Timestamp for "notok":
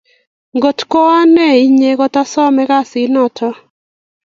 3.13-3.55